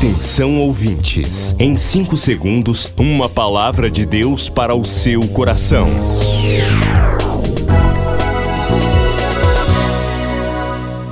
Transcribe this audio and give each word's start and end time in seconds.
Atenção 0.00 0.58
ouvintes, 0.58 1.54
em 1.58 1.76
5 1.76 2.16
segundos, 2.16 2.90
uma 2.96 3.28
palavra 3.28 3.90
de 3.90 4.06
Deus 4.06 4.48
para 4.48 4.74
o 4.74 4.82
seu 4.82 5.28
coração. 5.28 5.86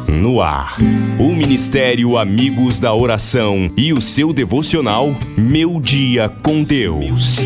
No 0.09 0.41
ar, 0.41 0.79
o 1.19 1.35
Ministério 1.35 2.17
Amigos 2.17 2.81
da 2.81 2.95
Oração 2.95 3.71
e 3.77 3.93
o 3.93 4.01
seu 4.01 4.33
devocional 4.33 5.15
Meu 5.37 5.79
Dia 5.83 6.31
com 6.43 6.63
Deus. 6.63 7.37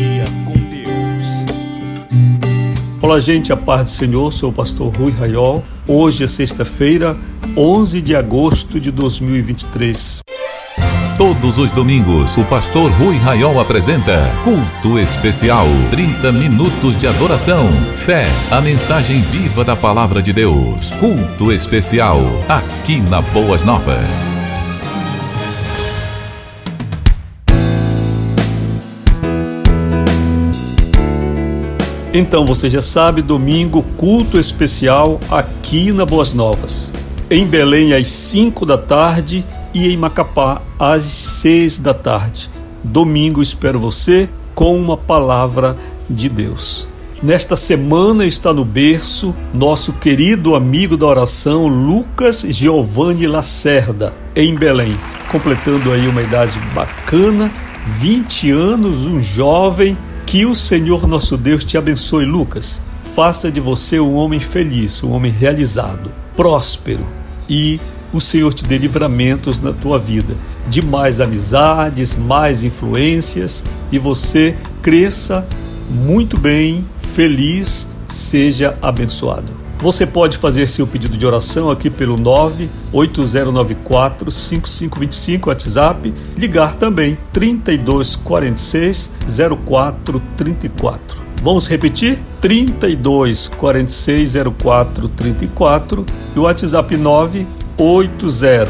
Olá, 3.01 3.19
gente, 3.19 3.51
a 3.51 3.57
paz 3.57 3.83
do 3.83 3.89
Senhor, 3.89 4.31
sou 4.31 4.49
o 4.49 4.53
pastor 4.53 4.95
Rui 4.95 5.11
Raiol. 5.11 5.61
Hoje 5.85 6.23
é 6.23 6.27
sexta-feira, 6.27 7.17
11 7.57 8.01
de 8.01 8.15
agosto 8.15 8.79
de 8.79 8.91
2023. 8.91 10.23
Todos 11.17 11.59
os 11.59 11.71
domingos, 11.71 12.35
o 12.37 12.45
pastor 12.45 12.91
Rui 12.93 13.17
Raiol 13.17 13.59
apresenta 13.59 14.33
Culto 14.43 14.97
Especial. 14.97 15.67
30 15.91 16.31
minutos 16.31 16.97
de 16.97 17.05
adoração, 17.05 17.71
fé, 17.93 18.25
a 18.49 18.59
mensagem 18.59 19.21
viva 19.21 19.63
da 19.63 19.75
palavra 19.75 20.23
de 20.23 20.33
Deus. 20.33 20.89
Culto 20.99 21.51
Especial, 21.51 22.19
aqui 22.49 22.99
na 23.11 23.21
Boas 23.21 23.61
Novas. 23.63 24.03
Então 32.11 32.43
você 32.43 32.67
já 32.67 32.81
sabe, 32.81 33.21
domingo, 33.21 33.83
culto 33.97 34.39
especial 34.39 35.19
aqui 35.29 35.91
na 35.91 36.05
Boas 36.07 36.33
Novas. 36.33 36.91
Em 37.29 37.45
Belém, 37.45 37.93
às 37.93 38.07
5 38.07 38.65
da 38.65 38.79
tarde 38.79 39.45
e 39.73 39.87
em 39.87 39.97
Macapá 39.97 40.61
às 40.79 41.03
seis 41.03 41.79
da 41.79 41.93
tarde. 41.93 42.49
Domingo 42.83 43.41
espero 43.41 43.79
você 43.79 44.29
com 44.53 44.77
uma 44.77 44.97
palavra 44.97 45.77
de 46.09 46.29
Deus. 46.29 46.87
Nesta 47.23 47.55
semana 47.55 48.25
está 48.25 48.51
no 48.53 48.65
berço 48.65 49.33
nosso 49.53 49.93
querido 49.93 50.55
amigo 50.55 50.97
da 50.97 51.05
oração 51.05 51.67
Lucas 51.67 52.45
Giovanni 52.49 53.25
Lacerda, 53.27 54.13
em 54.35 54.53
Belém, 54.53 54.97
completando 55.31 55.93
aí 55.93 56.05
uma 56.05 56.21
idade 56.21 56.59
bacana, 56.75 57.49
20 57.87 58.51
anos, 58.51 59.05
um 59.05 59.21
jovem. 59.21 59.97
Que 60.25 60.45
o 60.45 60.55
Senhor 60.55 61.07
nosso 61.07 61.37
Deus 61.37 61.63
te 61.63 61.77
abençoe, 61.77 62.25
Lucas. 62.25 62.81
Faça 62.97 63.51
de 63.51 63.59
você 63.59 63.99
um 63.99 64.15
homem 64.15 64.39
feliz, 64.39 65.01
um 65.03 65.11
homem 65.11 65.31
realizado, 65.31 66.11
próspero 66.35 67.05
e 67.47 67.79
o 68.13 68.21
Senhor 68.21 68.53
te 68.53 68.63
dê 68.65 68.77
livramentos 68.77 69.59
na 69.59 69.73
tua 69.73 69.97
vida, 69.97 70.35
de 70.67 70.79
mais 70.81 71.19
amizades, 71.19 72.15
mais 72.15 72.63
influências 72.63 73.63
e 73.91 73.97
você 73.97 74.55
cresça 74.81 75.45
muito 75.89 76.37
bem, 76.37 76.87
feliz, 76.93 77.89
seja 78.07 78.77
abençoado. 78.81 79.63
Você 79.79 80.05
pode 80.05 80.37
fazer 80.37 80.69
seu 80.69 80.87
pedido 80.87 81.17
de 81.17 81.25
oração 81.25 81.69
aqui 81.69 81.89
pelo 81.89 82.17
98094 82.17 84.31
5525 84.31 85.49
WhatsApp, 85.49 86.13
ligar 86.37 86.75
também 86.75 87.17
3246 87.33 89.11
0434. 89.65 91.23
Vamos 91.43 91.67
repetir? 91.67 92.17
32 92.39 93.49
46 93.49 94.35
04 94.57 95.09
34 95.09 96.05
e 96.33 96.39
o 96.39 96.43
WhatsApp 96.43 96.95
9 96.95 97.45
80 97.83 98.69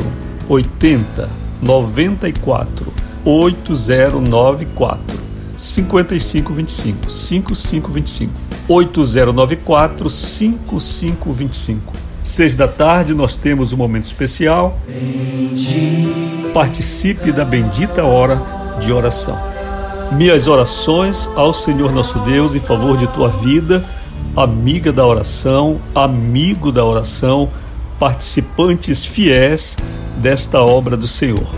80 0.49 1.29
94 1.61 2.93
8094 3.23 5.19
5525 5.55 7.09
5525 7.09 8.33
8094 8.67 10.09
5525 10.09 11.93
Seis 12.23 12.55
da 12.55 12.67
tarde 12.67 13.13
nós 13.13 13.35
temos 13.35 13.73
um 13.73 13.77
momento 13.77 14.05
especial. 14.05 14.79
Participe 16.53 17.33
da 17.33 17.43
bendita 17.43 18.05
hora 18.05 18.41
de 18.79 18.93
oração. 18.93 19.37
Minhas 20.13 20.47
orações 20.47 21.29
ao 21.35 21.53
Senhor 21.53 21.91
nosso 21.91 22.19
Deus 22.19 22.55
em 22.55 22.61
favor 22.61 22.95
de 22.95 23.07
tua 23.07 23.27
vida, 23.27 23.83
amiga 24.37 24.93
da 24.93 25.05
oração, 25.05 25.81
amigo 25.93 26.71
da 26.71 26.85
oração 26.85 27.49
participantes 28.03 29.05
fiéis 29.05 29.77
desta 30.17 30.61
obra 30.61 30.97
do 30.97 31.07
Senhor. 31.07 31.55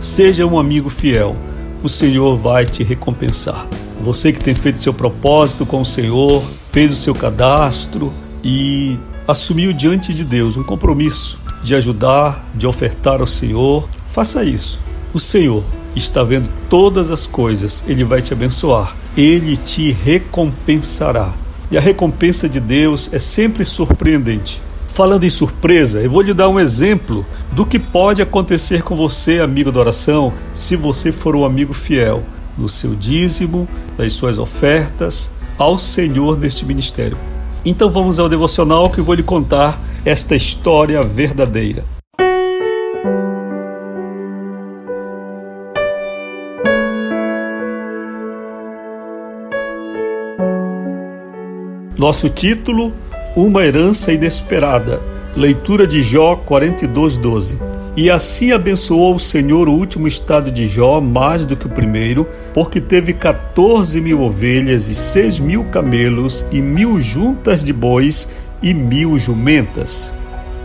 Seja 0.00 0.44
um 0.44 0.58
amigo 0.58 0.90
fiel, 0.90 1.36
o 1.84 1.88
Senhor 1.88 2.36
vai 2.36 2.66
te 2.66 2.82
recompensar. 2.82 3.64
Você 4.00 4.32
que 4.32 4.40
tem 4.40 4.56
feito 4.56 4.80
seu 4.80 4.92
propósito 4.92 5.64
com 5.64 5.80
o 5.80 5.84
Senhor, 5.84 6.42
fez 6.68 6.92
o 6.92 6.96
seu 6.96 7.14
cadastro 7.14 8.12
e 8.42 8.98
assumiu 9.28 9.72
diante 9.72 10.12
de 10.12 10.24
Deus 10.24 10.56
um 10.56 10.64
compromisso 10.64 11.38
de 11.62 11.76
ajudar, 11.76 12.44
de 12.56 12.66
ofertar 12.66 13.20
ao 13.20 13.28
Senhor, 13.28 13.88
faça 14.08 14.42
isso. 14.42 14.80
O 15.12 15.20
Senhor 15.20 15.62
está 15.94 16.24
vendo 16.24 16.50
todas 16.68 17.08
as 17.08 17.24
coisas, 17.24 17.84
ele 17.86 18.02
vai 18.02 18.20
te 18.20 18.32
abençoar, 18.32 18.96
ele 19.16 19.56
te 19.56 19.92
recompensará. 19.92 21.32
E 21.70 21.78
a 21.78 21.80
recompensa 21.80 22.48
de 22.48 22.58
Deus 22.58 23.10
é 23.12 23.20
sempre 23.20 23.64
surpreendente. 23.64 24.63
Falando 24.94 25.24
em 25.24 25.28
surpresa, 25.28 26.00
eu 26.00 26.08
vou 26.08 26.20
lhe 26.20 26.32
dar 26.32 26.48
um 26.48 26.60
exemplo 26.60 27.26
do 27.50 27.66
que 27.66 27.80
pode 27.80 28.22
acontecer 28.22 28.84
com 28.84 28.94
você, 28.94 29.40
amigo 29.40 29.72
da 29.72 29.80
oração, 29.80 30.32
se 30.54 30.76
você 30.76 31.10
for 31.10 31.34
um 31.34 31.44
amigo 31.44 31.72
fiel 31.72 32.22
no 32.56 32.68
seu 32.68 32.94
dízimo, 32.94 33.68
nas 33.98 34.12
suas 34.12 34.38
ofertas 34.38 35.32
ao 35.58 35.76
Senhor 35.78 36.38
neste 36.38 36.64
ministério. 36.64 37.18
Então 37.64 37.90
vamos 37.90 38.20
ao 38.20 38.28
devocional 38.28 38.88
que 38.88 39.00
eu 39.00 39.04
vou 39.04 39.16
lhe 39.16 39.24
contar 39.24 39.80
esta 40.04 40.36
história 40.36 41.02
verdadeira. 41.02 41.84
Nosso 51.98 52.28
título 52.28 52.92
uma 53.34 53.64
herança 53.64 54.12
inesperada. 54.12 55.00
Leitura 55.36 55.86
de 55.86 56.02
Jó 56.02 56.36
42:12. 56.36 57.58
E 57.96 58.10
assim 58.10 58.52
abençoou 58.52 59.14
o 59.14 59.20
Senhor 59.20 59.68
o 59.68 59.72
último 59.72 60.08
estado 60.08 60.50
de 60.50 60.66
Jó 60.66 61.00
mais 61.00 61.46
do 61.46 61.56
que 61.56 61.66
o 61.66 61.70
primeiro, 61.70 62.28
porque 62.52 62.80
teve 62.80 63.12
14 63.12 64.00
mil 64.00 64.20
ovelhas 64.20 64.88
e 64.88 64.94
seis 64.94 65.38
mil 65.38 65.64
camelos 65.64 66.46
e 66.50 66.60
mil 66.60 67.00
juntas 67.00 67.62
de 67.62 67.72
bois 67.72 68.28
e 68.62 68.74
mil 68.74 69.18
jumentas. 69.18 70.12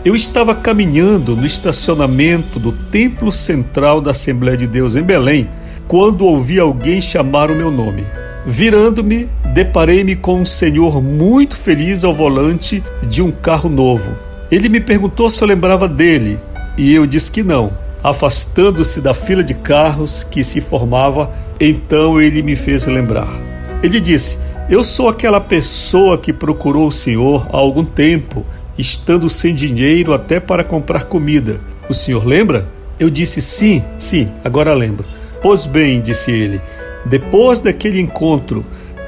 Eu 0.06 0.16
estava 0.16 0.56
caminhando 0.56 1.36
no 1.36 1.46
estacionamento 1.46 2.58
do 2.60 2.72
templo 2.72 3.32
central 3.32 4.00
da 4.00 4.12
Assembleia 4.12 4.58
de 4.58 4.66
Deus 4.66 4.96
em 4.96 5.04
Belém, 5.04 5.50
quando 5.88 6.26
ouvi 6.26 6.60
alguém 6.60 7.02
chamar 7.02 7.52
o 7.52 7.56
meu 7.56 7.70
nome. 7.70 8.06
Virando-me, 8.46 9.28
deparei-me 9.54 10.16
com 10.16 10.42
um 10.42 10.46
senhor 10.46 11.04
muito 11.04 11.56
feliz 11.56 12.04
ao 12.04 12.14
volante 12.14 12.84
de 13.04 13.22
um 13.22 13.32
carro 13.32 13.70
novo. 13.70 14.16
Ele 14.50 14.70
me 14.70 14.80
perguntou 14.80 15.30
se 15.30 15.42
eu 15.42 15.48
lembrava 15.48 15.88
dele 15.88 16.40
e 16.78 16.94
eu 16.94 17.06
disse 17.06 17.32
que 17.32 17.44
não. 17.44 17.72
Afastando-se 18.02 19.02
da 19.02 19.14
fila 19.14 19.44
de 19.44 19.54
carros 19.54 20.24
que 20.24 20.42
se 20.44 20.62
formava, 20.62 21.30
então 21.60 22.20
ele 22.20 22.42
me 22.42 22.56
fez 22.56 22.88
lembrar. 22.88 23.28
Ele 23.84 24.00
disse: 24.00 24.38
Eu 24.70 24.86
sou 24.86 25.10
aquela 25.10 25.42
pessoa 25.42 26.18
que 26.18 26.32
procurou 26.32 26.88
o 26.88 26.94
senhor 26.94 27.46
há 27.52 27.58
algum 27.58 27.84
tempo, 27.84 28.46
estando 28.78 29.30
sem 29.30 29.54
dinheiro 29.54 30.14
até 30.14 30.40
para 30.40 30.64
comprar 30.64 31.04
comida. 31.04 31.60
O 31.90 31.94
senhor 31.94 32.26
lembra? 32.26 32.70
Eu 32.98 33.10
disse: 33.10 33.42
Sim, 33.42 33.84
sim, 33.98 34.30
agora 34.46 34.74
lembro. 34.74 35.06
Pois 35.42 35.66
bem, 35.66 36.02
disse 36.02 36.32
ele 36.32 36.62
depois 37.06 37.62
daquele 37.62 38.00
encontro, 38.00 38.66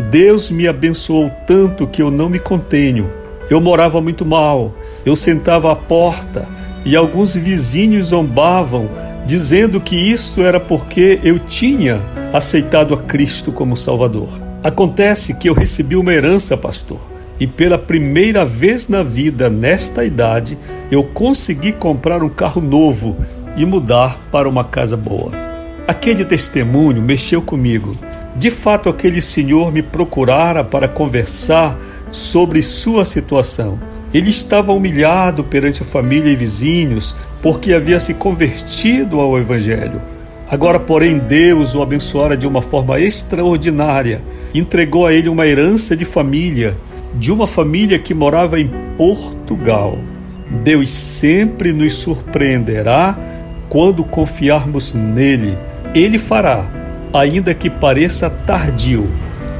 Deus 0.09 0.49
me 0.49 0.67
abençoou 0.67 1.31
tanto 1.45 1.88
que 1.88 2.01
eu 2.01 2.09
não 2.09 2.29
me 2.29 2.39
contenho. 2.39 3.09
Eu 3.49 3.59
morava 3.59 3.99
muito 3.99 4.25
mal, 4.25 4.73
eu 5.05 5.15
sentava 5.15 5.71
à 5.71 5.75
porta 5.75 6.47
e 6.85 6.95
alguns 6.95 7.35
vizinhos 7.35 8.07
zombavam, 8.07 8.89
dizendo 9.25 9.79
que 9.79 9.95
isso 9.95 10.41
era 10.41 10.59
porque 10.59 11.19
eu 11.23 11.38
tinha 11.38 12.01
aceitado 12.33 12.93
a 12.93 12.97
Cristo 12.97 13.51
como 13.51 13.77
Salvador. 13.77 14.29
Acontece 14.63 15.33
que 15.33 15.49
eu 15.49 15.53
recebi 15.53 15.95
uma 15.95 16.13
herança, 16.13 16.55
pastor, 16.55 16.99
e 17.39 17.47
pela 17.47 17.77
primeira 17.77 18.45
vez 18.45 18.88
na 18.88 19.03
vida, 19.03 19.49
nesta 19.49 20.05
idade, 20.05 20.57
eu 20.91 21.03
consegui 21.03 21.71
comprar 21.71 22.23
um 22.23 22.29
carro 22.29 22.61
novo 22.61 23.17
e 23.57 23.65
mudar 23.65 24.17
para 24.31 24.47
uma 24.47 24.63
casa 24.63 24.95
boa. 24.95 25.50
Aquele 25.91 26.23
testemunho 26.23 27.01
mexeu 27.01 27.41
comigo. 27.41 27.97
De 28.38 28.49
fato, 28.49 28.88
aquele 28.88 29.21
senhor 29.21 29.73
me 29.73 29.83
procurara 29.83 30.63
para 30.63 30.88
conversar 30.88 31.77
sobre 32.09 32.61
sua 32.61 33.03
situação. 33.03 33.77
Ele 34.13 34.29
estava 34.29 34.71
humilhado 34.71 35.43
perante 35.43 35.81
a 35.81 35.85
família 35.85 36.31
e 36.31 36.35
vizinhos 36.38 37.13
porque 37.41 37.73
havia 37.73 37.99
se 37.99 38.13
convertido 38.13 39.19
ao 39.19 39.38
Evangelho. 39.38 40.01
Agora, 40.49 40.79
porém, 40.79 41.17
Deus 41.17 41.75
o 41.75 41.81
abençoara 41.81 42.38
de 42.38 42.47
uma 42.47 42.61
forma 42.61 42.97
extraordinária. 42.97 44.23
Entregou 44.55 45.05
a 45.05 45.13
ele 45.13 45.27
uma 45.27 45.45
herança 45.45 45.93
de 45.93 46.05
família, 46.05 46.73
de 47.15 47.33
uma 47.33 47.45
família 47.45 47.99
que 47.99 48.13
morava 48.13 48.57
em 48.57 48.71
Portugal. 48.95 49.99
Deus 50.63 50.89
sempre 50.89 51.73
nos 51.73 51.95
surpreenderá 51.95 53.19
quando 53.67 54.05
confiarmos 54.05 54.93
nele. 54.93 55.57
Ele 55.93 56.17
fará, 56.17 56.69
ainda 57.13 57.53
que 57.53 57.69
pareça 57.69 58.29
tardio. 58.29 59.11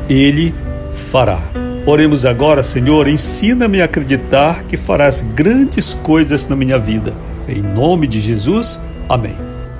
Ele 0.07 0.53
fará. 0.89 1.39
Oremos 1.85 2.25
agora, 2.25 2.63
Senhor, 2.63 3.07
ensina-me 3.07 3.81
a 3.81 3.85
acreditar 3.85 4.63
que 4.63 4.77
farás 4.77 5.19
grandes 5.35 5.93
coisas 5.93 6.47
na 6.47 6.55
minha 6.55 6.79
vida. 6.79 7.13
Em 7.49 7.61
nome 7.61 8.07
de 8.07 8.19
Jesus, 8.19 8.79
amém. 9.09 9.35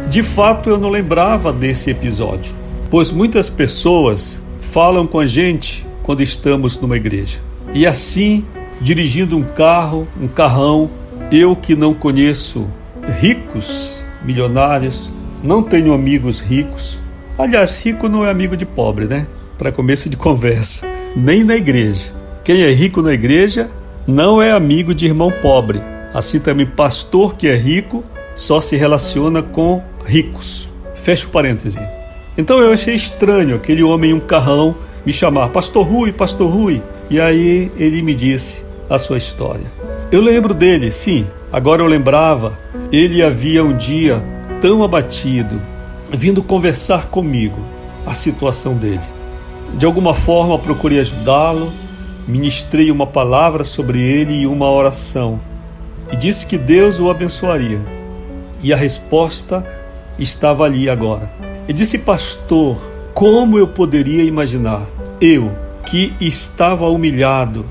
De 0.10 0.22
fato, 0.22 0.70
eu 0.70 0.78
não 0.78 0.90
lembrava 0.90 1.54
desse 1.54 1.90
episódio, 1.90 2.54
pois 2.90 3.12
muitas 3.12 3.50
pessoas 3.50 4.44
falam 4.60 5.08
com 5.08 5.20
a 5.20 5.28
gente 5.28 5.86
quando 6.04 6.22
estamos 6.22 6.78
numa 6.82 6.98
igreja. 6.98 7.40
E 7.74 7.88
assim, 7.88 8.44
dirigindo 8.82 9.38
um 9.38 9.44
carro, 9.44 10.06
um 10.20 10.28
carrão, 10.28 10.90
eu 11.32 11.56
que 11.56 11.76
não 11.76 11.94
conheço 11.94 12.68
ricos, 13.22 14.04
milionários, 14.26 15.14
não 15.44 15.64
tenho 15.64 15.94
amigos 15.94 16.40
ricos. 16.40 17.00
Aliás, 17.38 17.84
rico 17.84 18.08
não 18.08 18.26
é 18.26 18.30
amigo 18.30 18.56
de 18.56 18.66
pobre, 18.66 19.06
né? 19.06 19.28
Para 19.58 19.72
começo 19.72 20.10
de 20.10 20.16
conversa, 20.18 20.88
nem 21.16 21.44
na 21.44 21.56
igreja. 21.56 22.14
Quem 22.44 22.62
é 22.64 22.72
rico 22.72 23.02
na 23.02 23.14
igreja 23.14 23.70
não 24.08 24.42
é 24.42 24.52
amigo 24.52 24.94
de 24.94 25.06
irmão 25.06 25.32
pobre. 25.42 25.82
Assim 26.14 26.40
também, 26.40 26.66
pastor 26.66 27.36
que 27.36 27.48
é 27.48 27.56
rico 27.56 28.04
só 28.36 28.60
se 28.60 28.76
relaciona 28.76 29.42
com 29.42 29.84
ricos. 30.06 30.70
Fecha 30.96 31.28
o 31.28 31.30
parêntese. 31.30 31.80
Então 32.38 32.60
eu 32.60 32.72
achei 32.72 32.96
estranho 32.96 33.56
aquele 33.56 33.84
homem 33.84 34.12
em 34.12 34.14
um 34.14 34.20
carrão 34.20 34.76
me 35.06 35.12
chamar 35.12 35.50
Pastor 35.50 35.86
Rui, 35.86 36.12
Pastor 36.12 36.50
Rui. 36.50 36.82
E 37.10 37.20
aí 37.20 37.72
ele 37.78 38.02
me 38.02 38.16
disse 38.16 38.64
a 38.90 38.98
sua 38.98 39.18
história. 39.18 39.66
Eu 40.12 40.22
lembro 40.22 40.54
dele, 40.54 40.92
sim, 40.92 41.26
agora 41.52 41.82
eu 41.82 41.88
lembrava. 41.88 42.58
Ele 42.92 43.24
havia 43.24 43.64
um 43.64 43.76
dia 43.76 44.24
tão 44.62 44.84
abatido, 44.84 45.60
vindo 46.12 46.44
conversar 46.44 47.08
comigo 47.08 47.60
a 48.06 48.14
situação 48.14 48.76
dele. 48.76 49.02
De 49.74 49.86
alguma 49.86 50.14
forma 50.14 50.60
procurei 50.60 51.00
ajudá-lo, 51.00 51.74
ministrei 52.28 52.92
uma 52.92 53.08
palavra 53.08 53.64
sobre 53.64 54.00
ele 54.00 54.42
e 54.42 54.48
uma 54.48 54.70
oração, 54.70 55.40
e 56.12 56.16
disse 56.16 56.46
que 56.46 56.58
Deus 56.58 57.00
o 57.00 57.10
abençoaria. 57.10 57.82
E 58.62 58.72
a 58.72 58.78
resposta 58.78 59.66
estava 60.20 60.66
ali 60.66 60.88
agora. 60.90 61.32
Ele 61.68 61.74
disse, 61.74 61.98
pastor, 61.98 62.78
como 63.14 63.58
eu 63.58 63.68
poderia 63.68 64.24
imaginar? 64.24 64.86
Eu, 65.20 65.52
que 65.86 66.14
estava 66.22 66.88
humilhado 66.88 67.66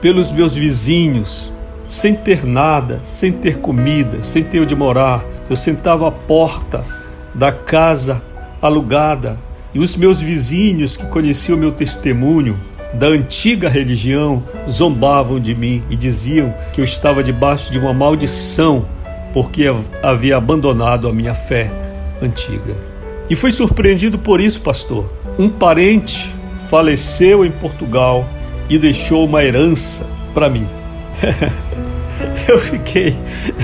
pelos 0.00 0.30
meus 0.30 0.54
vizinhos, 0.54 1.52
sem 1.88 2.14
ter 2.14 2.44
nada, 2.44 3.00
sem 3.04 3.32
ter 3.32 3.58
comida, 3.58 4.22
sem 4.22 4.44
ter 4.44 4.60
onde 4.60 4.76
morar. 4.76 5.24
Eu 5.48 5.56
sentava 5.56 6.08
à 6.08 6.10
porta 6.10 6.84
da 7.34 7.52
casa 7.52 8.22
alugada 8.60 9.38
e 9.72 9.78
os 9.78 9.96
meus 9.96 10.20
vizinhos 10.20 10.96
que 10.96 11.06
conheciam 11.06 11.58
meu 11.58 11.72
testemunho 11.72 12.58
da 12.94 13.06
antiga 13.06 13.68
religião 13.68 14.42
zombavam 14.68 15.38
de 15.38 15.54
mim 15.54 15.82
e 15.90 15.96
diziam 15.96 16.54
que 16.72 16.80
eu 16.80 16.84
estava 16.84 17.22
debaixo 17.22 17.70
de 17.70 17.78
uma 17.78 17.92
maldição 17.92 18.86
porque 19.32 19.66
havia 20.02 20.36
abandonado 20.36 21.06
a 21.06 21.12
minha 21.12 21.34
fé 21.34 21.70
antiga. 22.22 22.76
E 23.28 23.36
fui 23.36 23.50
surpreendido 23.50 24.18
por 24.18 24.40
isso, 24.40 24.62
pastor. 24.62 25.10
Um 25.38 25.48
parente 25.48 26.34
faleceu 26.70 27.44
em 27.44 27.50
Portugal 27.50 28.26
e 28.68 28.78
deixou 28.78 29.24
uma 29.24 29.44
herança 29.44 30.06
para 30.34 30.48
mim. 30.48 30.66
Eu 32.48 32.58
fiquei 32.58 33.14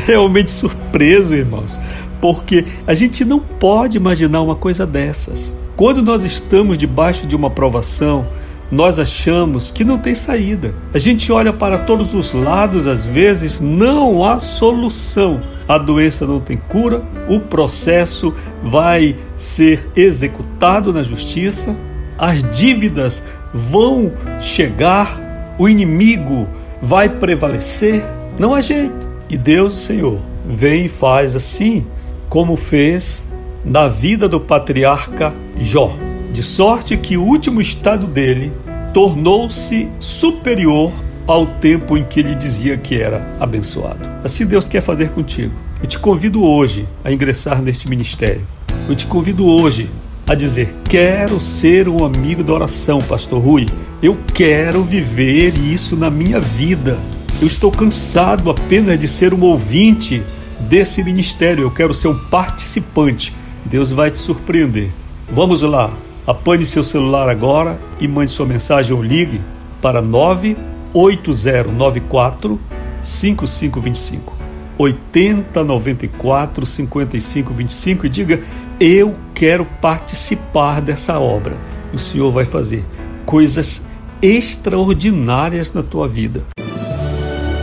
realmente 0.07 0.51
surpreso, 0.51 1.35
irmãos, 1.35 1.81
porque 2.21 2.65
a 2.87 2.93
gente 2.93 3.25
não 3.25 3.41
pode 3.41 3.97
imaginar 3.97 4.43
uma 4.43 4.55
coisa 4.55 4.87
dessas. 4.87 5.55
Quando 5.75 6.03
nós 6.03 6.23
estamos 6.23 6.77
debaixo 6.77 7.27
de 7.27 7.35
uma 7.35 7.51
provação, 7.51 8.27
nós 8.71 8.99
achamos 8.99 9.71
que 9.71 9.85
não 9.85 9.99
tem 9.99 10.15
saída. 10.15 10.75
A 10.93 10.99
gente 10.99 11.33
olha 11.33 11.53
para 11.53 11.79
todos 11.79 12.13
os 12.13 12.33
lados, 12.35 12.87
às 12.87 13.05
vezes 13.05 13.61
não 13.61 14.23
há 14.23 14.39
solução. 14.39 15.41
A 15.67 15.79
doença 15.79 16.27
não 16.27 16.41
tem 16.41 16.57
cura, 16.57 17.03
o 17.27 17.41
processo 17.41 18.35
vai 18.63 19.17
ser 19.35 19.89
executado 19.97 20.93
na 20.93 21.03
justiça, 21.03 21.75
as 22.19 22.43
dívidas 22.43 23.25
vão 23.53 24.13
chegar, 24.41 25.55
o 25.59 25.69
inimigo 25.69 26.47
vai 26.83 27.09
prevalecer, 27.09 28.05
não 28.39 28.55
há 28.55 28.61
jeito. 28.61 29.09
E 29.29 29.37
Deus, 29.37 29.75
o 29.75 29.77
Senhor, 29.77 30.19
vem 30.47 30.87
e 30.87 30.89
faz 30.89 31.35
assim, 31.35 31.87
como 32.29 32.57
fez 32.57 33.25
na 33.65 33.89
vida 33.89 34.29
do 34.29 34.41
patriarca 34.41 35.33
Jó. 35.59 35.97
De 36.33 36.43
sorte 36.43 36.97
que 36.97 37.17
o 37.17 37.25
último 37.25 37.61
estado 37.61 38.07
dele 38.07 38.53
tornou-se 38.93 39.89
superior 39.99 40.93
ao 41.27 41.47
tempo 41.47 41.97
em 41.97 42.05
que 42.05 42.21
ele 42.21 42.35
dizia 42.35 42.77
que 42.77 43.01
era 43.01 43.27
abençoado. 43.41 44.01
Assim 44.23 44.45
Deus 44.45 44.69
quer 44.69 44.83
fazer 44.83 45.11
contigo. 45.11 45.55
Eu 45.81 45.87
te 45.87 45.99
convido 45.99 46.45
hoje 46.45 46.87
a 47.03 47.13
ingressar 47.13 47.63
neste 47.63 47.89
ministério. 47.89 48.47
Eu 48.89 48.95
te 48.95 49.07
convido 49.07 49.47
hoje 49.47 49.91
a 50.27 50.35
dizer: 50.35 50.75
Quero 50.85 51.41
ser 51.41 51.89
um 51.89 52.05
amigo 52.05 52.43
da 52.43 52.53
oração, 52.53 53.01
Pastor 53.01 53.43
Rui. 53.43 53.69
Eu 54.03 54.17
quero 54.35 54.83
viver 54.83 55.57
isso 55.57 55.97
na 55.97 56.11
minha 56.11 56.41
vida. 56.41 56.99
Eu 57.41 57.49
estou 57.49 57.71
cansado 57.71 58.49
apenas 58.49 58.99
de 58.99 59.07
ser 59.09 59.35
um 59.35 59.43
ouvinte 59.43 60.23
desse 60.61 61.03
ministério. 61.03 61.65
Eu 61.65 61.71
quero 61.71 61.93
ser 61.93 62.09
um 62.09 62.17
participante. 62.17 63.35
Deus 63.65 63.91
vai 63.91 64.11
te 64.11 64.19
surpreender. 64.19 64.91
Vamos 65.31 65.63
lá. 65.63 65.91
Apanhe 66.27 66.65
seu 66.65 66.83
celular 66.85 67.29
agora 67.29 67.79
e 68.01 68.09
mande 68.09 68.31
sua 68.31 68.47
mensagem 68.47 68.95
ou 68.95 69.03
ligue 69.03 69.43
para 69.83 70.01
98094 70.01 72.59
5525. 73.03 74.35
8094 74.79 76.65
5525 76.65 78.07
e 78.07 78.09
diga: 78.09 78.41
Eu 78.79 79.15
quero 79.35 79.67
participar 79.83 80.81
dessa 80.81 81.19
obra. 81.19 81.57
O 81.93 81.99
Senhor 81.99 82.31
vai 82.31 82.45
fazer 82.45 82.85
coisas 83.27 83.89
extraordinárias 84.23 85.73
na 85.73 85.83
tua 85.83 86.07
vida. 86.09 86.43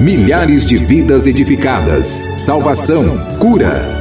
Milhares 0.01 0.65
de 0.65 0.77
vidas 0.77 1.27
edificadas, 1.27 2.33
salvação, 2.35 3.19
cura. 3.37 4.00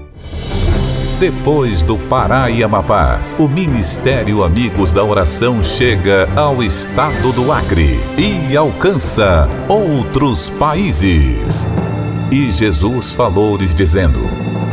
Depois 1.21 1.83
do 1.83 1.99
Pará 1.99 2.49
e 2.49 2.63
Amapá, 2.63 3.21
o 3.37 3.47
Ministério 3.47 4.43
Amigos 4.43 4.91
da 4.91 5.03
Oração 5.03 5.61
chega 5.61 6.27
ao 6.35 6.63
estado 6.63 7.31
do 7.31 7.51
Acre 7.51 7.99
e 8.17 8.57
alcança 8.57 9.47
outros 9.69 10.49
países. 10.49 11.67
E 12.31 12.51
Jesus 12.51 13.11
falou-lhes 13.11 13.75
dizendo: 13.75 14.19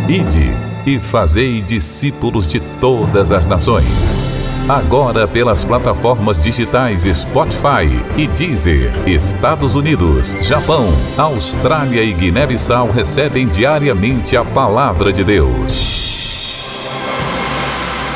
Ide 0.09 0.51
e 0.87 0.99
fazei 0.99 1.61
discípulos 1.61 2.47
de 2.47 2.61
todas 2.81 3.31
as 3.31 3.47
nações. 3.47 4.19
Agora 4.67 5.29
pelas 5.29 5.65
plataformas 5.65 6.39
digitais 6.39 7.03
Spotify 7.03 8.03
e 8.17 8.27
Deezer, 8.27 8.91
Estados 9.07 9.75
Unidos, 9.75 10.35
Japão, 10.41 10.87
Austrália 11.19 12.03
e 12.03 12.15
Guiné-Bissau 12.15 12.91
recebem 12.91 13.47
diariamente 13.47 14.35
a 14.35 14.43
palavra 14.43 15.13
de 15.13 15.23
Deus. 15.23 16.09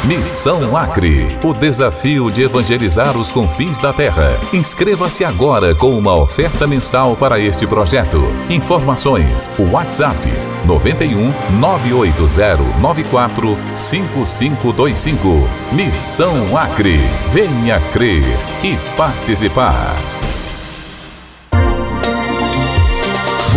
Missão 0.05 0.77
Acre. 0.77 1.29
O 1.45 1.53
desafio 1.53 2.29
de 2.29 2.43
evangelizar 2.43 3.17
os 3.17 3.31
confins 3.31 3.79
da 3.79 3.93
terra. 3.93 4.37
Inscreva-se 4.53 5.25
agora 5.25 5.77
com 5.77 5.91
uma 5.97 6.13
oferta 6.17 6.67
mensal 6.67 7.15
para 7.15 7.39
este 7.39 7.69
projeto. 7.69 8.21
Informações: 8.51 9.49
WhatsApp 9.71 10.19
91 10.67 11.33
980 11.61 12.81
94 12.81 13.57
5525. 13.75 15.29
Missão 15.73 16.57
Acre. 16.57 16.99
Venha 17.29 17.79
crer 17.93 18.25
e 18.65 18.77
participar. 18.97 20.22